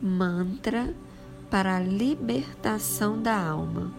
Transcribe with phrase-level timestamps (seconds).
[0.00, 0.92] Mantra
[1.50, 3.92] para a libertação da alma.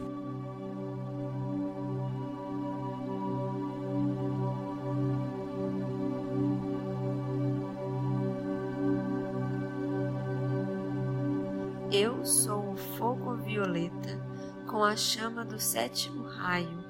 [11.91, 14.19] Eu sou o fogo violeta
[14.67, 16.83] com a chama do sétimo raio.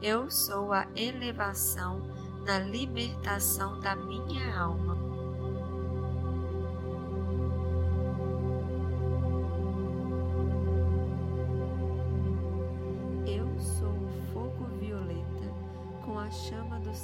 [0.00, 2.00] Eu sou a elevação
[2.44, 5.05] na libertação da minha alma.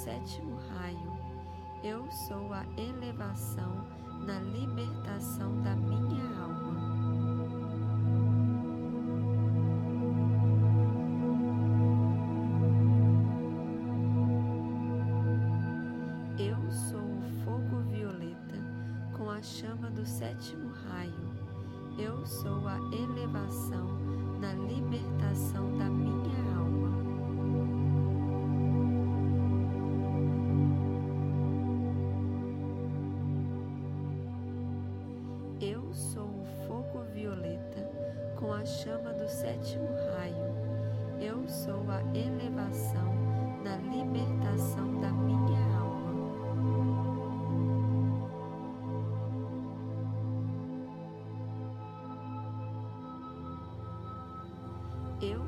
[0.03, 1.17] Sétimo raio.
[1.81, 3.87] Eu sou a elevação
[4.25, 6.62] na libertação da minha alma.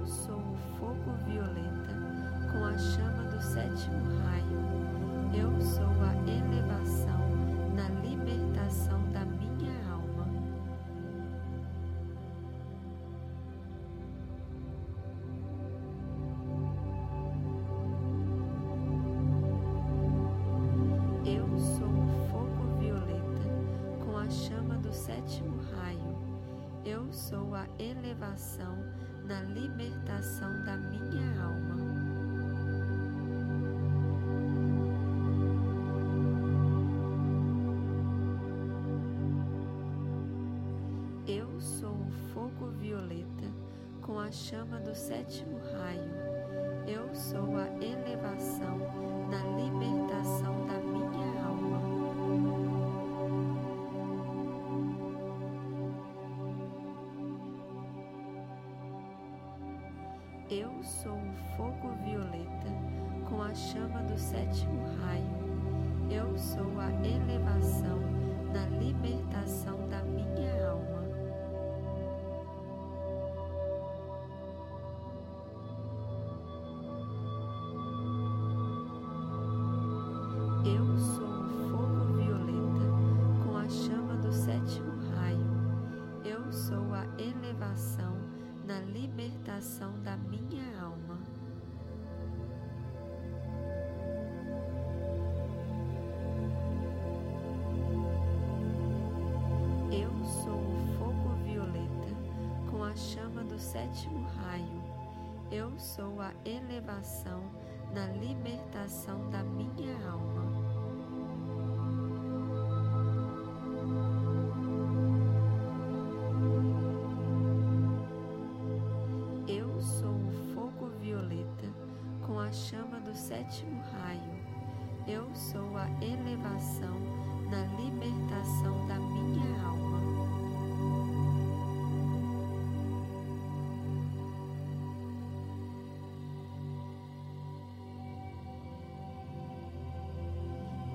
[0.06, 1.95] Eu sou o fogo violeta
[2.52, 4.61] com a chama do sétimo raio.
[5.34, 7.17] Eu sou a elevação
[7.73, 10.28] na libertação da minha alma.
[21.26, 26.16] Eu sou o fogo violeta com a chama do sétimo raio.
[26.86, 28.78] Eu sou a elevação
[29.28, 31.76] na libertação da minha alma.
[41.27, 43.52] Eu sou o fogo violeta
[44.02, 46.14] com a chama do sétimo raio.
[46.88, 48.78] Eu sou a elevação
[49.32, 50.85] na libertação da
[60.50, 62.70] Eu sou o fogo violeta
[63.28, 65.26] com a chama do sétimo raio.
[66.08, 68.00] Eu sou a elevação
[68.54, 70.74] na libertação da minha alma.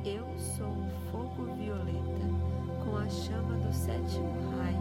[0.03, 2.27] Eu sou o fogo violeta
[2.83, 4.81] com a chama do sétimo raio.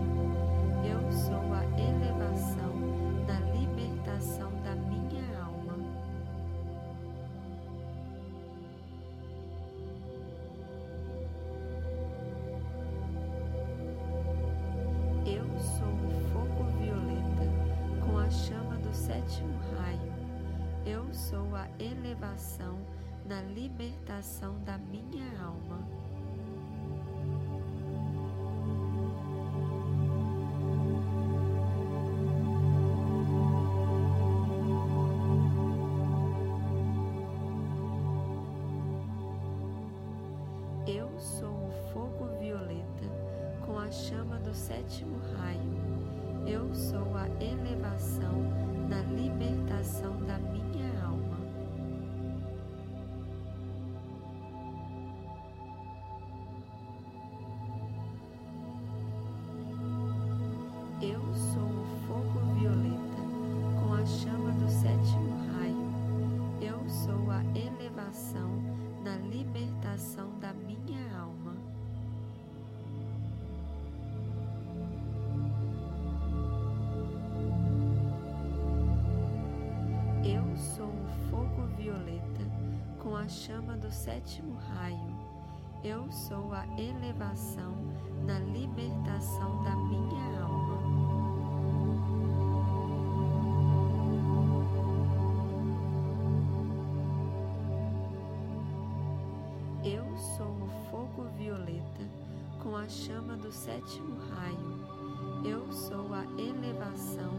[0.81, 2.73] Eu sou a elevação
[3.27, 5.75] na libertação da minha alma.
[15.25, 20.13] Eu sou o fogo violeta com a chama do sétimo raio.
[20.85, 22.79] Eu sou a elevação
[23.29, 25.87] na libertação da minha alma.
[40.87, 42.81] Eu sou o fogo violeta
[43.63, 46.47] com a chama do sétimo raio.
[46.47, 48.41] Eu sou a elevação
[48.89, 50.39] na libertação da
[61.01, 63.21] Eu sou o fogo violeta
[63.79, 65.89] com a chama do sétimo raio.
[66.61, 68.49] Eu sou a elevação
[69.01, 71.55] na libertação da minha alma.
[80.21, 82.43] Eu sou o fogo violeta
[83.01, 85.17] com a chama do sétimo raio.
[85.81, 87.73] Eu sou a elevação
[88.25, 90.58] na libertação da minha alma.
[99.83, 102.03] Eu sou o fogo violeta
[102.61, 105.49] com a chama do sétimo raio.
[105.49, 107.31] Eu sou a elevação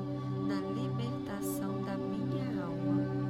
[0.49, 3.30] na libertação da minha alma.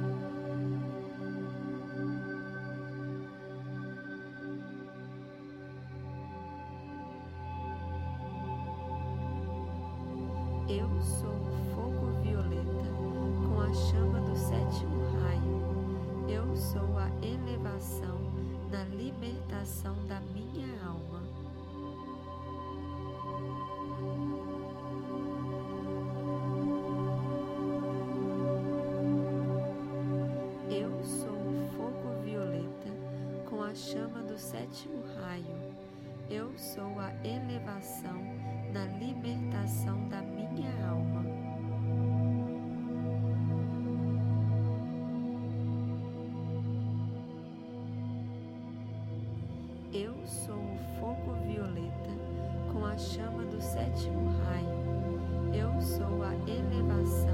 [50.03, 52.09] Eu sou o fogo violeta
[52.73, 55.53] com a chama do sétimo raio.
[55.53, 57.30] Eu sou a elevação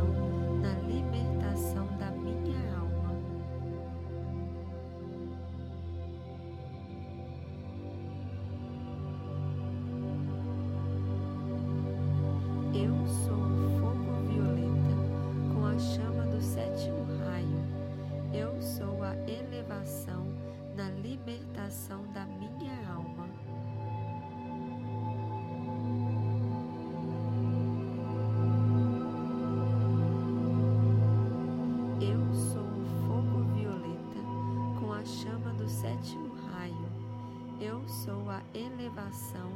[37.88, 39.50] sou a elevação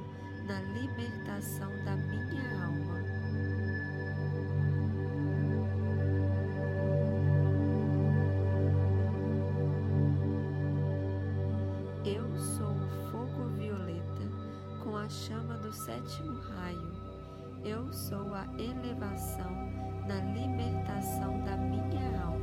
[0.46, 3.02] na libertação da minha alma.
[12.06, 14.02] Eu sou o fogo violeta
[14.82, 16.92] com a chama do sétimo raio.
[17.66, 19.52] Eu sou a elevação
[20.08, 22.41] na libertação da minha alma.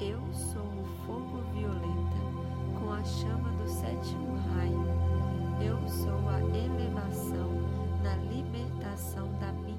[0.00, 2.18] Eu sou o fogo violeta
[2.78, 4.84] com a chama do sétimo raio.
[5.64, 7.48] Eu sou a elevação
[8.02, 9.73] na libertação da minha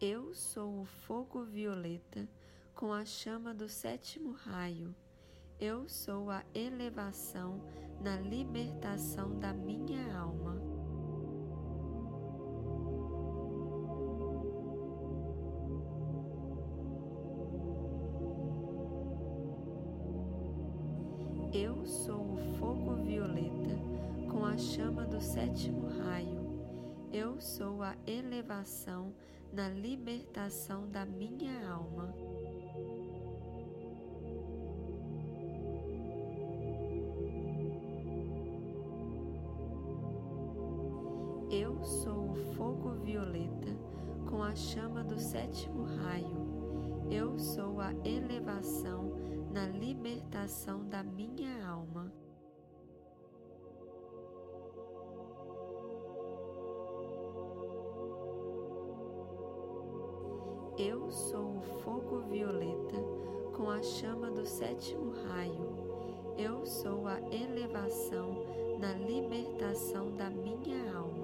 [0.00, 2.28] Eu sou o fogo violeta
[2.72, 4.94] com a chama do sétimo raio.
[5.58, 7.60] Eu sou a elevação
[8.00, 10.56] na libertação da minha alma.
[21.52, 23.76] Eu sou o fogo violeta
[24.30, 26.38] com a chama do sétimo raio.
[27.12, 29.12] Eu sou a elevação
[29.52, 32.14] na libertação da minha alma.
[41.50, 43.74] Eu sou o fogo violeta
[44.28, 47.08] com a chama do sétimo raio.
[47.10, 49.12] Eu sou a elevação
[49.50, 51.57] na libertação da minha
[61.10, 63.02] Sou o fogo violeta
[63.56, 65.66] com a chama do sétimo raio.
[66.36, 68.44] Eu sou a elevação
[68.78, 71.17] na libertação da minha alma.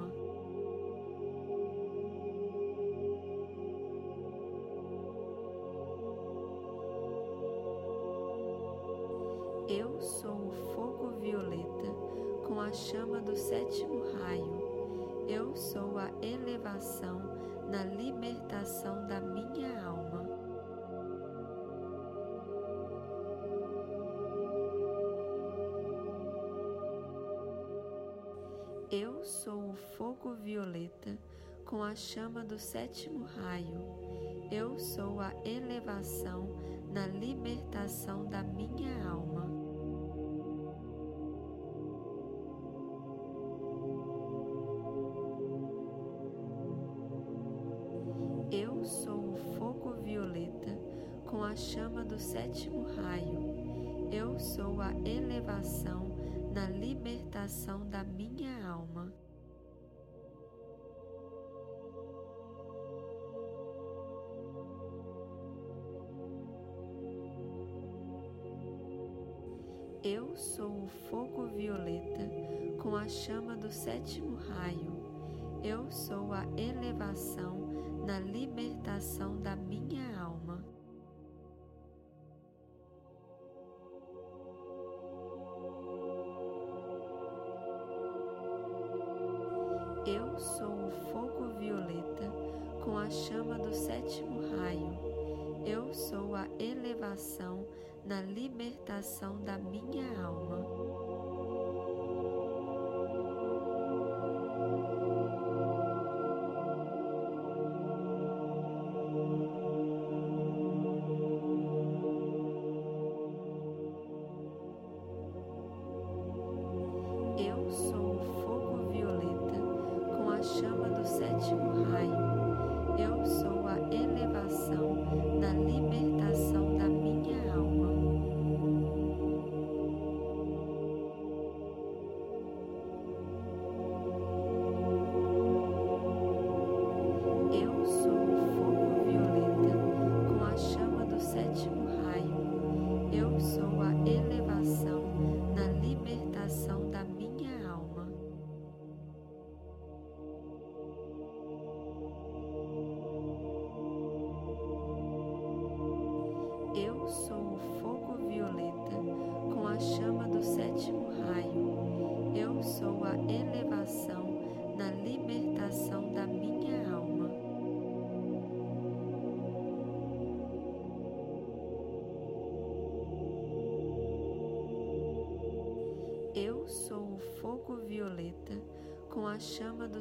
[28.96, 31.18] Eu sou o fogo violeta
[31.64, 33.76] com a chama do sétimo raio.
[34.52, 36.48] Eu sou a elevação
[36.92, 39.34] na libertação da minha alma.
[70.04, 72.28] Eu sou o fogo violeta
[72.78, 75.02] com a chama do sétimo raio.
[75.64, 77.56] Eu sou a elevação
[78.06, 80.13] na libertação da minha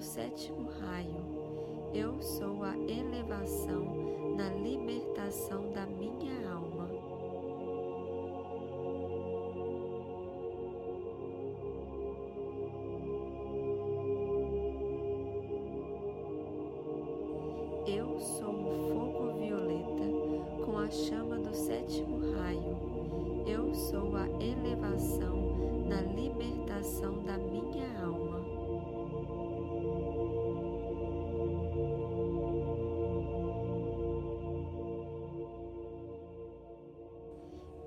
[0.04, 1.16] sétimo raio.
[1.94, 6.90] Eu sou a elevação na libertação da minha alma.
[17.88, 23.44] Eu sou o fogo violeta com a chama do sétimo raio.
[23.48, 28.03] Eu sou a elevação na libertação da minha alma.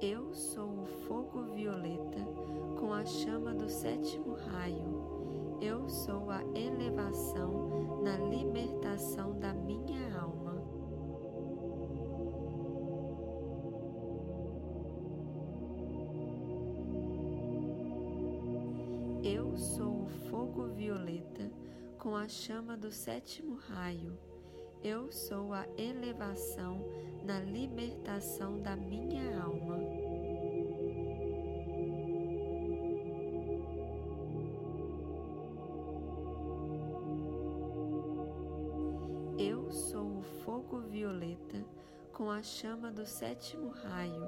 [0.08, 2.20] Eu sou o fogo violeta
[2.78, 5.58] com a chama do sétimo raio.
[5.60, 10.62] Eu sou a elevação na libertação da minha alma.
[19.24, 21.50] Eu sou o fogo violeta
[21.98, 24.16] com a chama do sétimo raio.
[24.84, 26.80] Eu sou a elevação
[27.26, 29.78] na libertação da minha alma.
[39.36, 41.64] Eu sou o fogo violeta
[42.12, 44.22] com a chama do sétimo raio.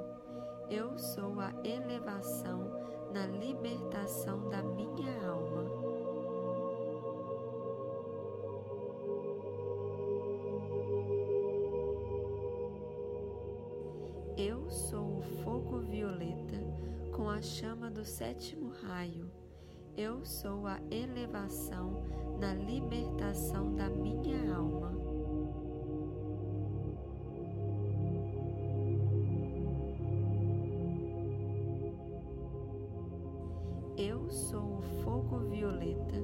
[0.68, 2.68] Eu sou a elevação
[3.14, 5.47] na libertação da minha alma.
[17.98, 19.28] Do sétimo raio.
[19.96, 22.04] Eu sou a elevação
[22.38, 24.92] na libertação da minha alma.
[33.96, 36.22] Eu sou o fogo violeta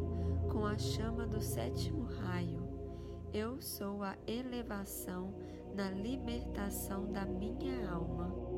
[0.52, 2.62] com a chama do sétimo raio.
[3.32, 5.34] Eu sou a elevação
[5.74, 8.53] na libertação da minha alma.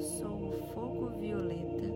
[0.00, 1.86] Sou o fogo violeta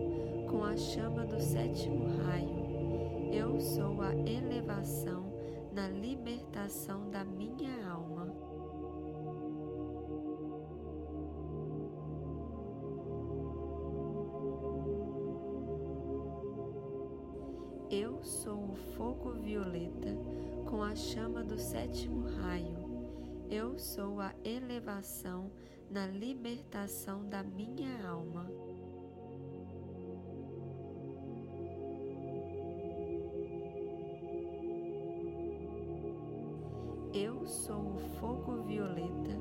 [0.47, 3.33] com a chama do sétimo raio.
[3.33, 5.33] Eu sou a elevação
[5.73, 8.31] na libertação da minha alma.
[17.89, 20.15] Eu sou o fogo violeta
[20.69, 22.85] com a chama do sétimo raio.
[23.49, 25.49] Eu sou a elevação
[25.89, 28.49] na libertação da minha alma.
[37.13, 39.39] Eu sou o fogo violeta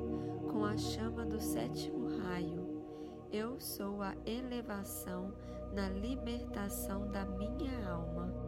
[0.53, 2.85] com a chama do sétimo raio.
[3.33, 5.35] Eu sou a elevação
[5.73, 8.44] na libertação da minha alma.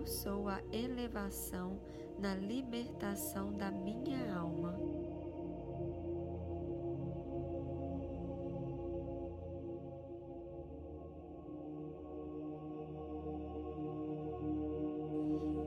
[0.00, 1.78] Eu sou a elevação
[2.18, 4.74] na libertação da minha alma.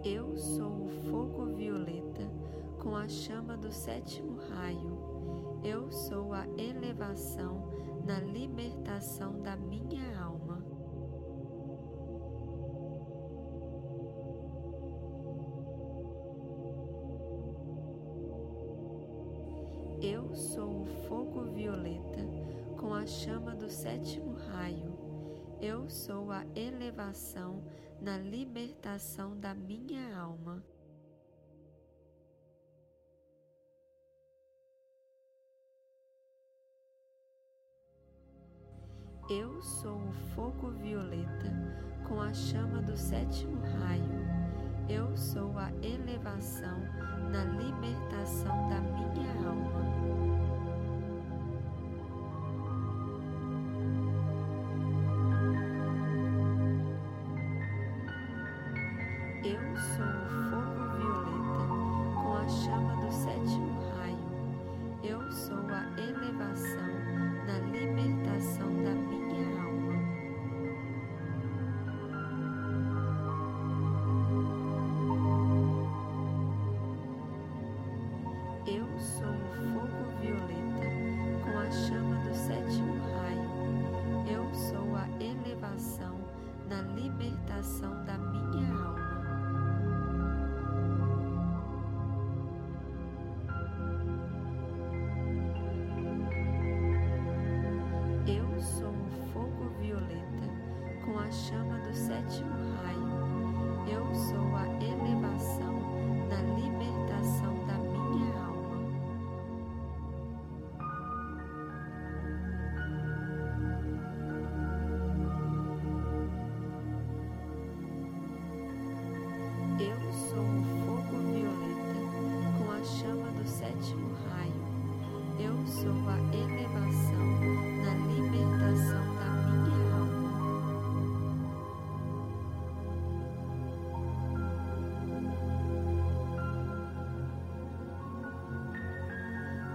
[0.04, 2.28] Eu sou o fogo violeta
[2.82, 5.62] com a chama do sétimo raio.
[5.64, 7.72] Eu sou a elevação
[8.04, 10.23] na libertação da minha alma.
[20.06, 22.28] Eu sou o fogo violeta
[22.78, 25.00] com a chama do sétimo raio.
[25.62, 27.64] Eu sou a elevação
[28.02, 30.62] na libertação da minha alma.
[39.30, 41.50] Eu sou o fogo violeta
[42.10, 44.43] com a chama do sétimo raio.
[44.90, 46.78] Eu sou a elevação
[47.32, 50.03] na libertação da minha alma.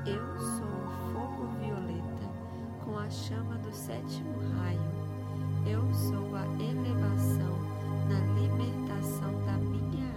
[0.09, 2.27] Eu sou o fogo violeta,
[2.83, 4.81] com a chama do sétimo raio.
[5.67, 7.55] Eu sou a elevação
[8.09, 10.08] na libertação da minha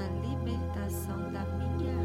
[0.00, 1.99] da libertação da minha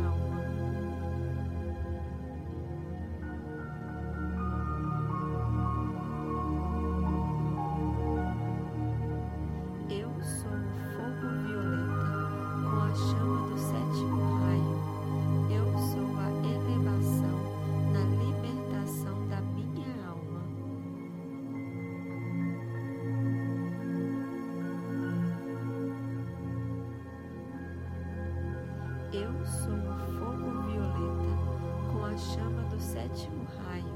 [33.15, 33.95] sétimo raio.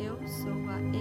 [0.00, 0.96] Eu sou a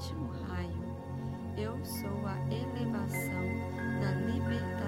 [0.00, 0.82] último raio.
[1.58, 3.44] Eu sou a elevação
[4.00, 4.79] da liberdade.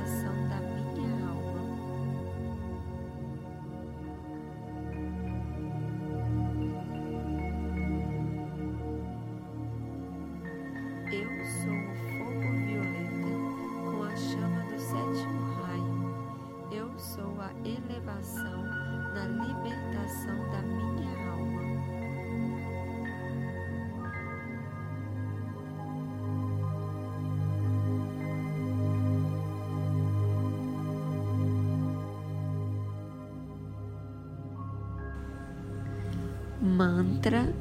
[36.73, 37.55] mantra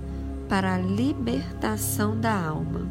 [0.48, 2.90] para a libertação da alma.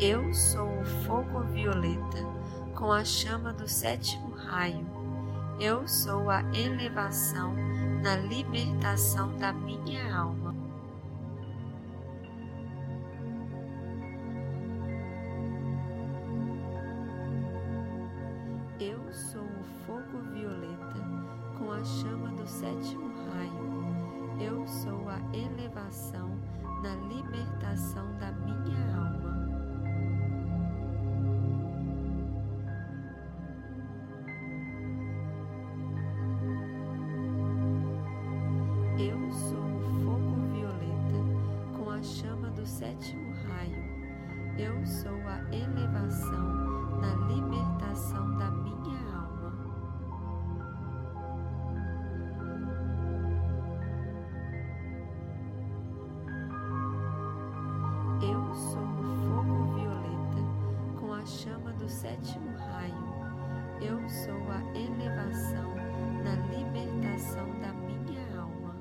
[0.00, 2.26] Eu sou o fogo violeta,
[2.74, 4.84] com a chama do sétimo raio.
[5.60, 7.54] Eu sou a elevação
[8.02, 10.41] na libertação da minha alma.
[64.08, 65.74] sou a elevação
[66.22, 68.76] na libertação da minha alma.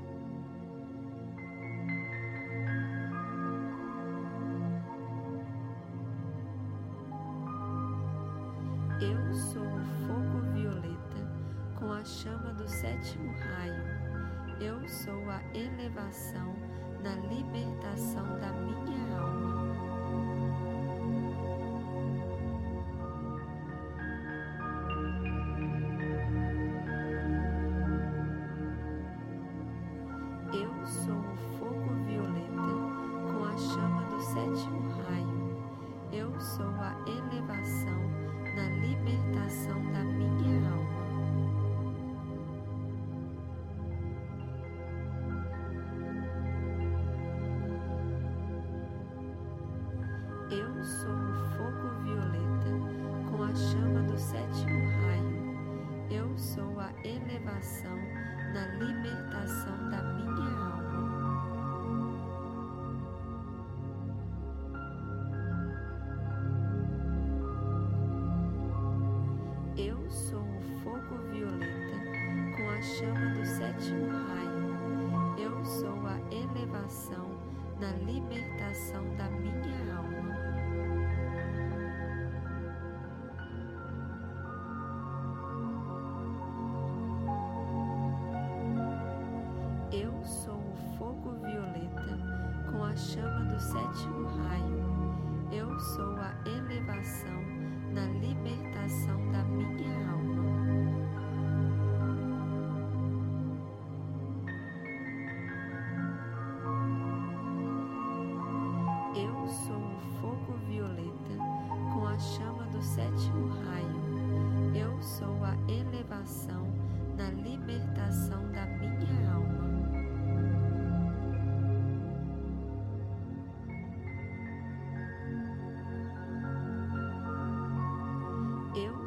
[9.00, 11.32] Eu sou o fogo violeta
[11.80, 13.84] com a chama do sétimo raio.
[14.60, 16.54] Eu sou a elevação
[17.04, 19.51] na libertação da minha alma.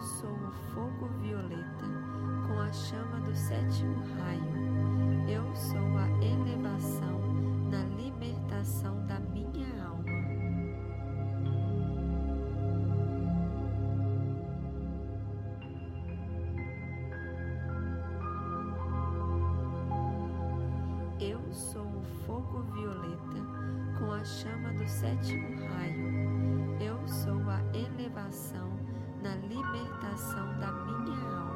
[0.05, 1.87] lançou o fogo violeta
[2.47, 5.27] com a chama do sétimo raio.
[5.27, 7.21] Eu sou a elevação
[7.71, 10.05] na libertação da minha alma.
[21.19, 23.41] Eu sou o fogo violeta
[23.99, 26.77] com a chama do sétimo raio.
[26.79, 28.84] Eu sou a elevação
[29.25, 31.54] na libertação da minha alma.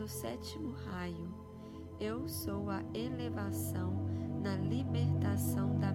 [0.00, 1.28] do sétimo raio.
[2.00, 3.92] Eu sou a elevação
[4.42, 5.92] na libertação da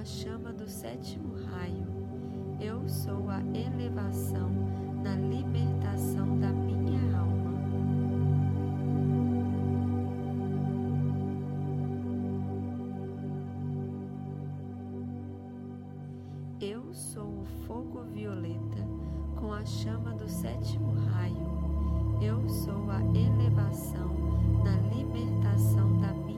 [0.00, 1.86] a chama do sétimo raio.
[2.58, 4.48] Eu sou a elevação
[5.02, 7.50] na libertação da minha alma.
[16.62, 18.78] Eu sou o fogo violeta
[19.38, 22.16] com a chama do sétimo raio.
[22.22, 24.08] Eu sou a elevação
[24.64, 26.29] na libertação da minha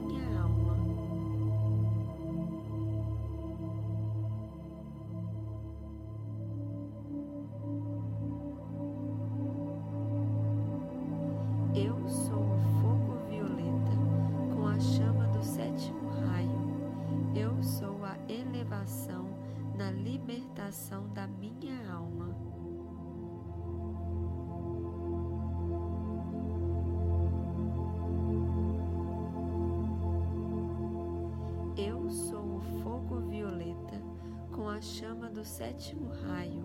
[34.82, 36.64] chama do sétimo raio.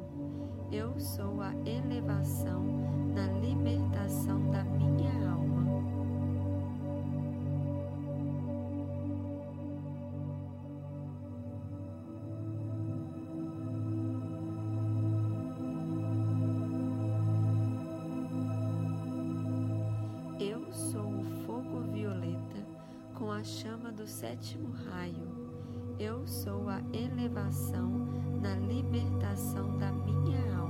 [0.72, 2.64] Eu sou a elevação
[3.14, 5.68] na libertação da minha alma.
[20.40, 22.66] Eu sou o fogo violeta
[23.14, 25.27] com a chama do sétimo raio.
[26.00, 27.90] Eu sou a elevação
[28.40, 30.67] na libertação da minha alma.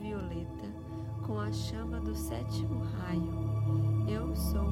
[0.00, 0.68] Violeta
[1.26, 4.08] com a chama do sétimo raio.
[4.08, 4.64] Eu sou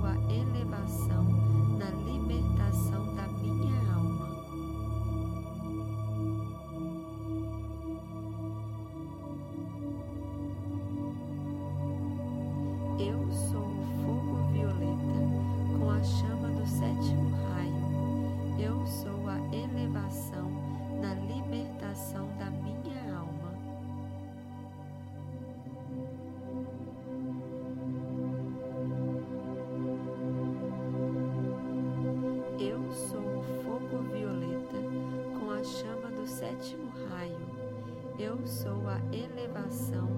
[39.13, 40.10] elevação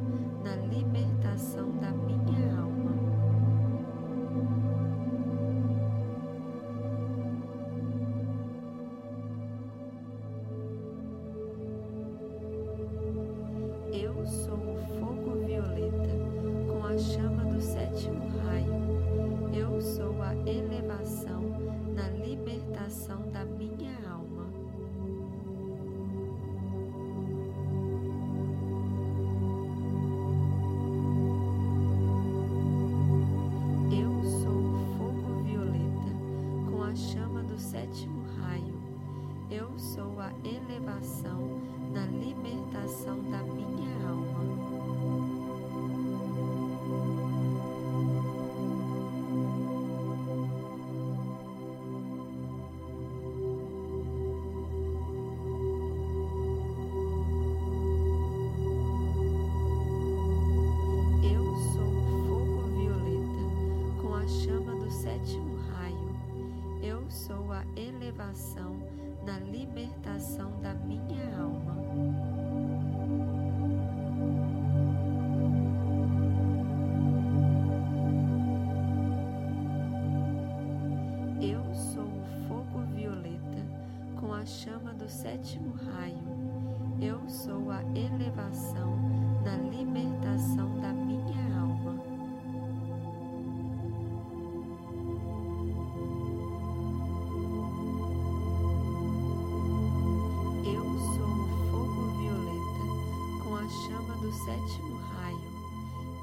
[40.89, 41.51] a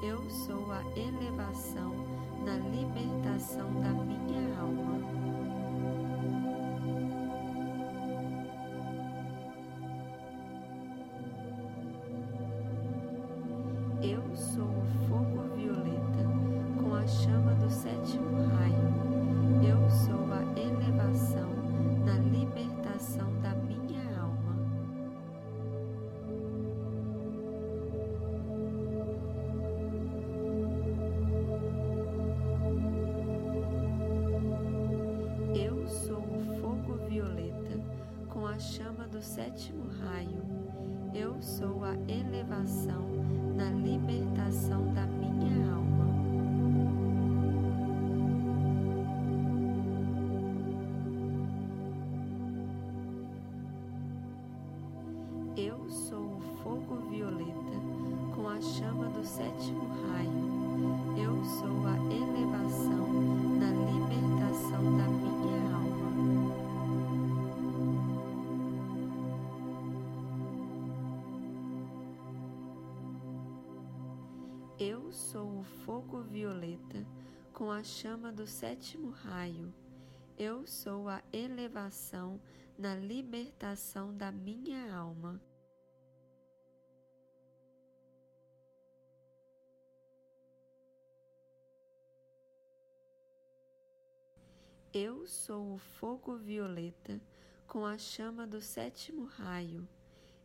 [0.02, 1.92] Eu sou a elevação
[2.42, 4.98] na libertação da minha alma.
[14.02, 15.09] Eu sou o
[39.40, 40.42] sétimo raio.
[41.14, 43.00] Eu sou a elevação
[43.56, 46.04] na libertação da minha alma.
[55.56, 57.80] Eu sou o fogo violeta
[58.34, 61.16] com a chama do sétimo raio.
[61.16, 63.08] Eu sou a elevação
[63.58, 63.99] na libertação
[74.82, 77.06] Eu sou o fogo violeta
[77.52, 79.74] com a chama do sétimo raio.
[80.38, 82.40] Eu sou a elevação
[82.78, 85.38] na libertação da minha alma.
[94.94, 97.20] Eu sou o fogo violeta
[97.66, 99.86] com a chama do sétimo raio.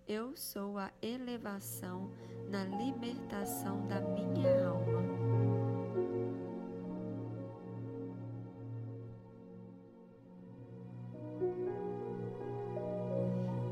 [0.07, 2.11] Eu sou a elevação
[2.51, 5.01] na libertação da minha alma.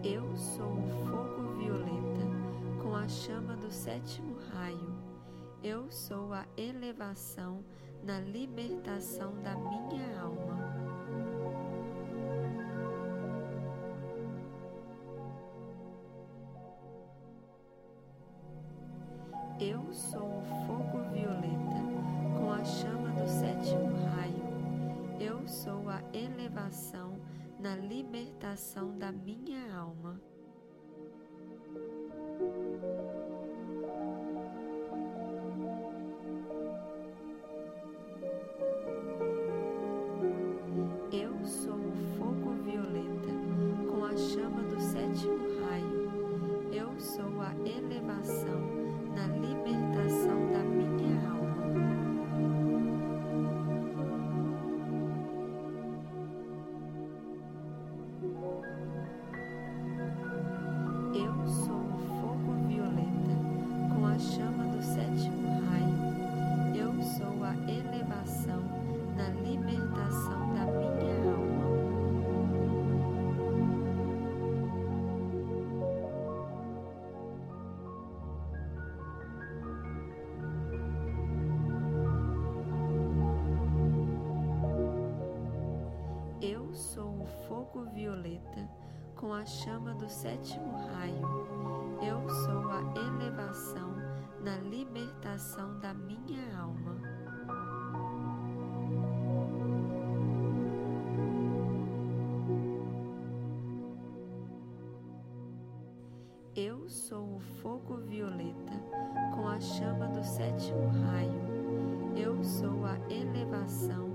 [0.03, 4.97] Eu sou o fogo violeta com a chama do sétimo raio.
[5.63, 7.63] Eu sou a elevação
[8.03, 10.83] na libertação da minha alma.
[89.33, 91.25] Com a chama do sétimo raio.
[92.03, 93.95] Eu sou a elevação
[94.43, 97.01] na libertação da minha alma.
[106.55, 108.73] Eu sou o fogo violeta
[109.33, 112.13] com a chama do sétimo raio.
[112.15, 114.09] Eu sou a elevação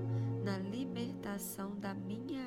[0.45, 2.38] na libertação da minha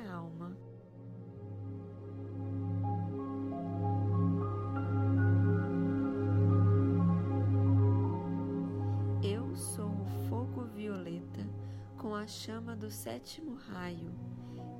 [12.23, 14.09] a chama do sétimo raio.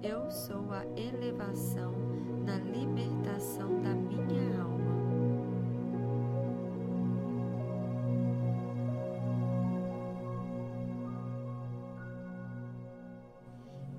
[0.01, 1.91] Eu sou a elevação
[2.45, 4.93] na libertação da minha alma.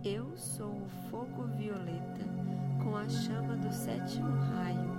[0.03, 2.25] Eu sou o fogo violeta
[2.83, 4.91] com a chama do sétimo raio.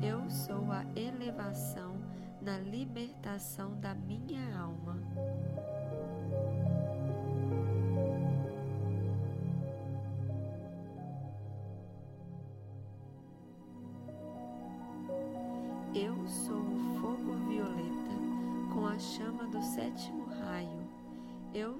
[0.00, 1.96] Eu sou a elevação
[2.40, 5.00] na libertação da minha alma.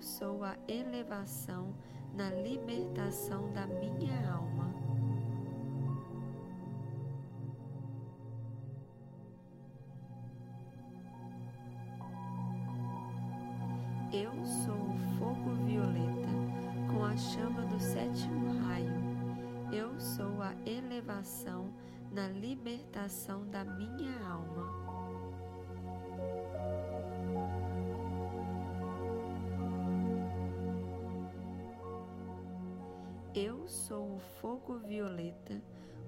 [0.03, 1.73] Sou a elevação
[2.15, 4.75] na libertação da minha alma.
[14.13, 16.29] Eu sou o fogo violeta
[16.91, 18.91] com a chama do sétimo raio.
[19.73, 21.73] Eu sou a elevação
[22.11, 24.83] na libertação da minha alma.
[33.35, 35.59] Eu sou o fogo violeta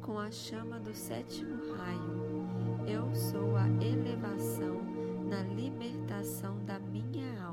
[0.03, 2.87] com a chama do sétimo raio.
[2.87, 4.83] Eu sou a elevação
[5.27, 7.43] na libertação da minha alma.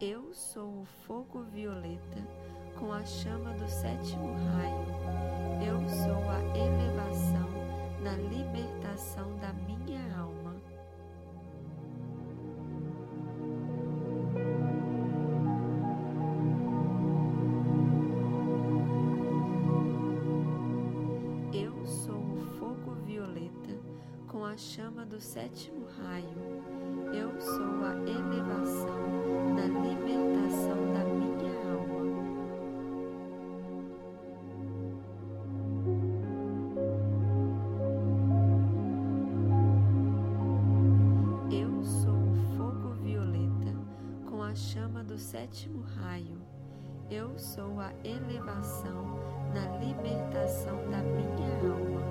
[0.00, 2.22] Eu sou o fogo violeta
[2.78, 4.86] com a chama do sétimo raio.
[5.66, 7.48] Eu sou a elevação
[8.02, 10.54] na libertação da minha alma.
[21.54, 23.80] Eu sou o fogo violeta
[24.28, 26.55] com a chama do sétimo raio.
[45.56, 46.38] Sétimo raio.
[47.10, 49.18] Eu sou a elevação
[49.54, 52.02] na libertação da minha alma.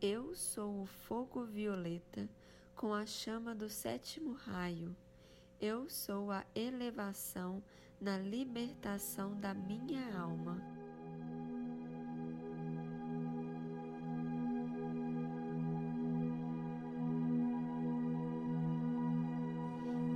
[0.00, 2.28] Eu sou o fogo violeta
[2.76, 4.94] com a chama do sétimo raio.
[5.64, 7.62] Eu sou a elevação
[8.00, 10.60] na libertação da minha alma.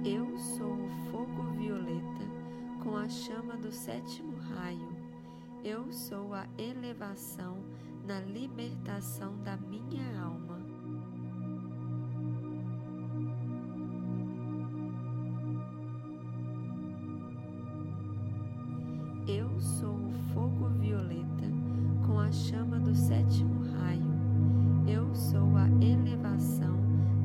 [0.05, 2.25] Eu sou o fogo violeta
[2.83, 4.97] com a chama do sétimo raio.
[5.63, 7.65] Eu sou a elevação
[8.05, 10.46] na libertação da minha alma.
[22.27, 24.03] A chama do sétimo raio.
[24.89, 26.77] Eu sou a elevação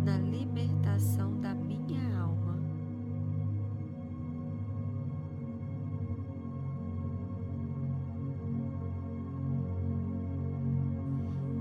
[0.05, 2.55] na libertação da minha alma.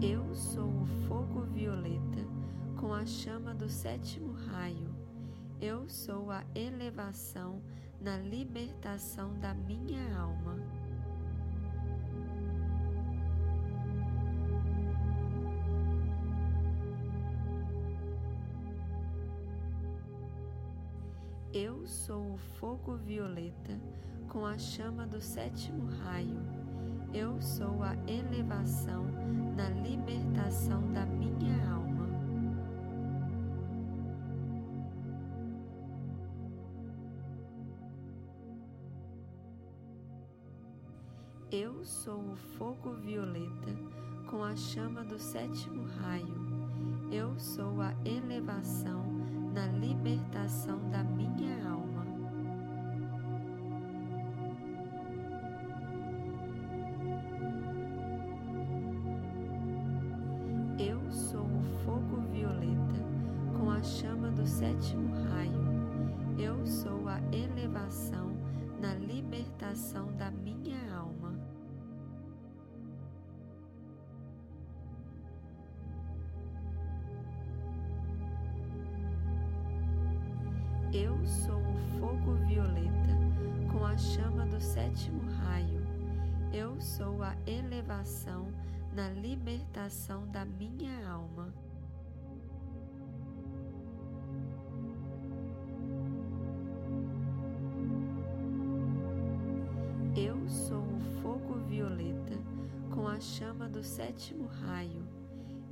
[0.03, 2.26] Eu sou o fogo violeta
[2.76, 4.95] com a chama do sétimo raio.
[5.62, 7.62] Eu sou a elevação
[8.03, 10.80] na libertação da minha alma.
[21.53, 23.76] Eu sou o fogo violeta
[24.28, 26.38] com a chama do sétimo raio.
[27.12, 29.05] Eu sou a elevação
[29.57, 32.07] na libertação da minha alma.
[41.51, 43.74] Eu sou o fogo violeta
[44.30, 47.11] com a chama do sétimo raio.
[47.11, 49.10] Eu sou a elevação
[49.53, 51.80] na libertação da minha alma.
[87.01, 88.53] Sou a elevação
[88.92, 91.51] na libertação da minha alma.
[100.14, 102.36] Eu sou o fogo violeta
[102.94, 105.09] com a chama do sétimo raio.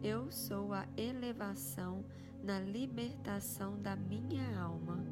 [0.02, 2.06] Eu sou a elevação
[2.42, 5.04] na libertação da minha alma.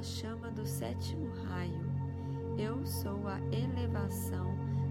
[0.00, 1.84] A chama do sétimo raio.
[2.56, 4.46] Eu sou a elevação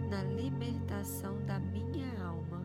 [0.07, 2.61] na libertação da minha alma.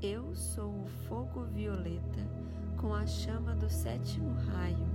[0.00, 2.20] Eu sou o fogo violeta
[2.80, 4.86] com a chama do sétimo raio.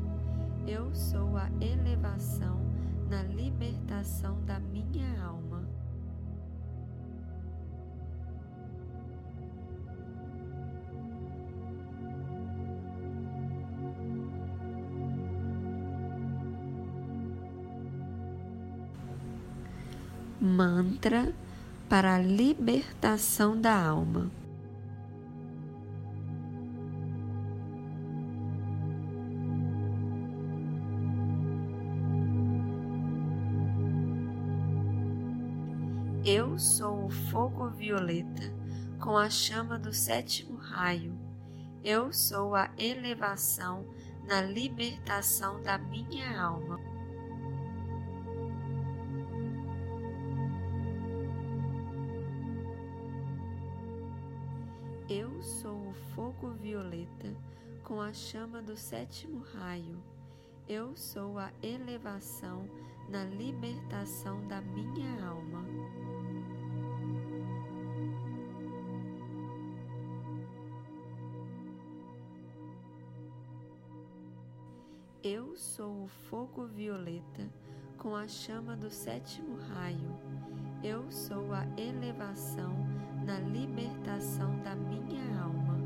[0.65, 2.57] Eu sou a elevação
[3.09, 5.46] na libertação da minha alma.
[20.57, 21.35] Mantra
[21.87, 24.31] para a libertação da alma.
[36.25, 38.51] Eu sou o fogo violeta
[38.99, 41.15] com a chama do sétimo raio.
[41.83, 43.85] Eu sou a elevação
[44.27, 46.96] na libertação da minha alma.
[55.37, 57.31] Eu sou o fogo violeta
[57.83, 60.01] com a chama do sétimo raio.
[60.67, 62.67] Eu sou a elevação
[63.07, 65.63] na libertação da minha alma.
[75.23, 77.47] Eu sou o fogo violeta
[77.99, 80.17] com a chama do sétimo raio.
[80.83, 82.73] Eu sou a elevação
[83.27, 85.77] na libertação da minha alma.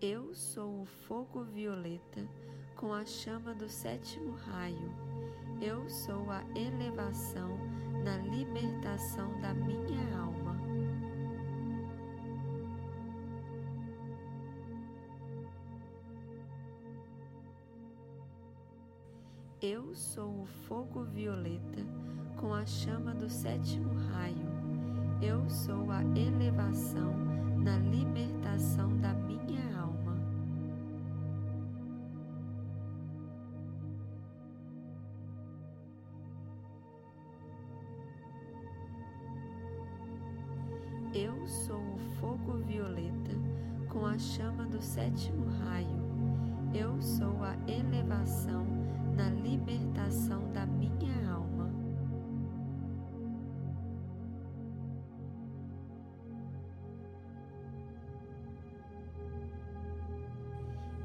[0.00, 2.24] Eu sou o fogo violeta
[2.76, 4.94] com a chama do sétimo raio.
[5.60, 7.58] Eu sou a elevação
[8.04, 10.27] na libertação da minha alma.
[19.98, 21.84] Sou o fogo violeta
[22.36, 24.46] com a chama do sétimo raio.
[25.20, 27.12] Eu sou a elevação
[27.56, 29.12] na libertação da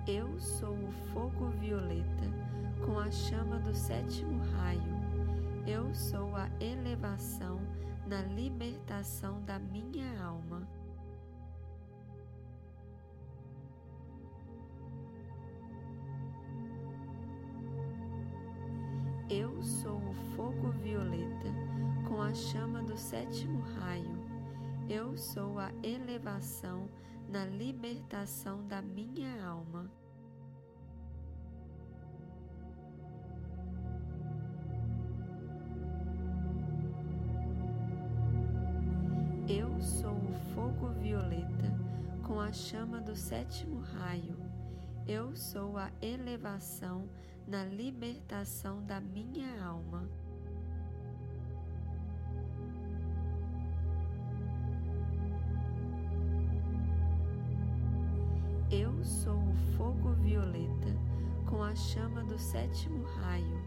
[0.05, 2.25] Eu sou o fogo violeta
[2.85, 4.81] com a chama do sétimo raio.
[5.65, 7.61] Eu sou a elevação
[8.05, 10.67] na libertação da minha alma.
[19.29, 21.47] Eu sou o fogo violeta
[22.09, 24.21] com a chama do sétimo raio.
[24.89, 26.89] Eu sou a elevação
[27.29, 29.89] na libertação da minha alma.
[39.47, 41.73] Eu sou o fogo violeta
[42.23, 44.37] com a chama do sétimo raio.
[45.05, 47.09] Eu sou a elevação
[47.45, 50.09] na libertação da minha alma.
[62.73, 63.61] Sétimo raio.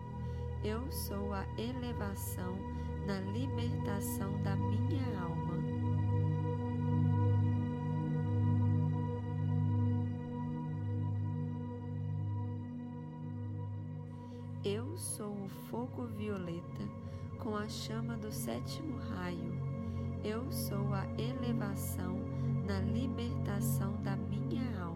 [0.65, 2.59] Eu sou a elevação
[3.07, 5.55] na libertação da minha alma.
[14.65, 16.89] Eu sou o fogo violeta
[17.39, 19.55] com a chama do sétimo raio.
[20.25, 22.19] Eu sou a elevação
[22.67, 24.96] na libertação da minha alma.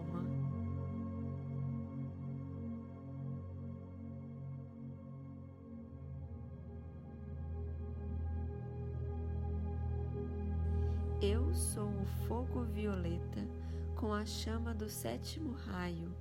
[12.81, 13.47] Violeta
[13.95, 16.11] com a chama do sétimo raio.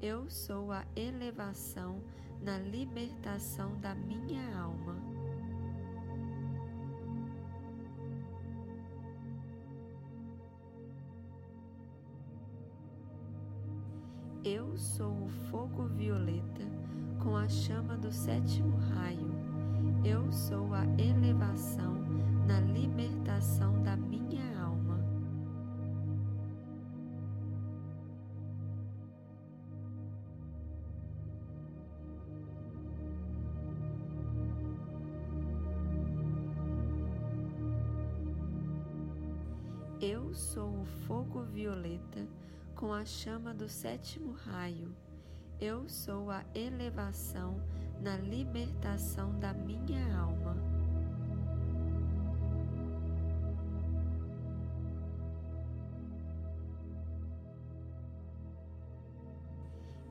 [0.00, 2.02] Eu sou a elevação
[2.42, 4.96] na libertação da minha alma.
[14.44, 16.64] Eu sou o fogo violeta
[17.22, 19.30] com a chama do sétimo raio.
[20.04, 21.94] Eu sou a elevação
[22.44, 24.51] na libertação da minha
[41.62, 42.26] violeta
[42.74, 44.92] com a chama do sétimo raio.
[45.60, 47.62] Eu sou a elevação
[48.00, 50.56] na libertação da minha alma.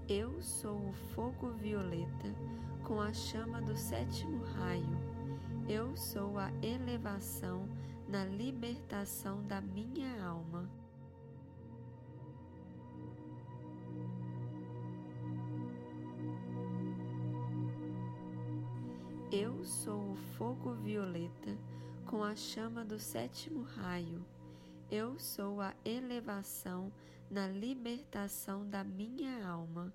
[0.08, 2.34] Eu sou o fogo violeta
[2.86, 4.98] com a chama do sétimo raio.
[5.68, 7.68] Eu sou a elevação
[8.08, 10.81] na libertação da minha alma.
[19.34, 21.58] Eu sou o fogo violeta
[22.06, 24.26] com a chama do sétimo raio.
[24.92, 26.92] Eu sou a elevação
[27.30, 29.94] na libertação da minha alma.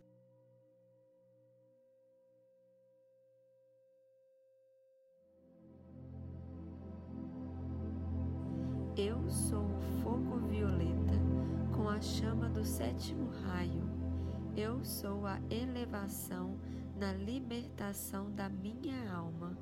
[8.97, 11.13] Eu sou o fogo violeta
[11.75, 13.85] com a chama do sétimo raio.
[14.57, 16.59] Eu sou a elevação
[16.99, 19.57] na libertação da minha alma.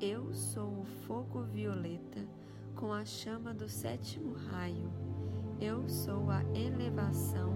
[0.00, 2.26] Eu sou o fogo violeta
[2.74, 4.90] com a chama do sétimo raio.
[5.60, 7.52] Eu sou a elevação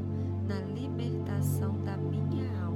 [0.47, 2.71] na libertação da minha alma.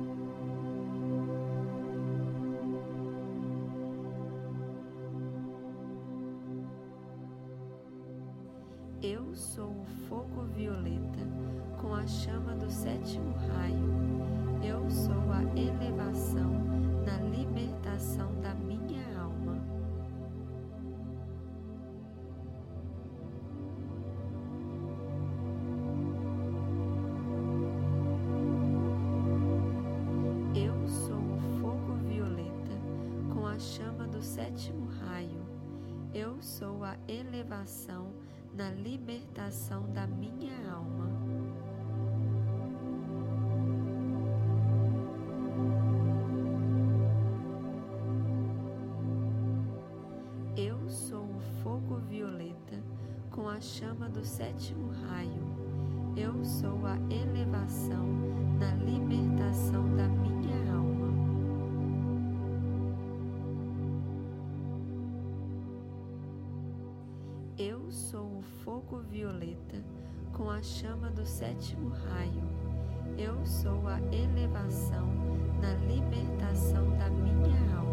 [9.02, 11.28] Eu sou o fogo violeta
[11.80, 13.94] com a chama do sétimo raio.
[14.64, 16.52] Eu sou a elevação
[17.06, 18.77] na libertação da minha
[36.58, 38.12] Sou a elevação
[38.52, 41.08] na libertação da minha alma.
[50.56, 52.84] Eu sou o fogo violeta
[53.30, 55.44] com a chama do sétimo raio.
[56.16, 58.04] Eu sou a elevação
[58.58, 60.87] na libertação da minha alma.
[67.98, 69.84] Sou o fogo violeta
[70.32, 72.48] com a chama do sétimo raio.
[73.18, 75.08] Eu sou a elevação
[75.60, 77.87] na libertação da minha alma.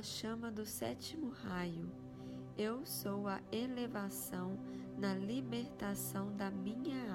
[0.00, 1.92] A chama do sétimo raio.
[2.56, 4.58] Eu sou a elevação
[4.96, 7.14] na libertação da minha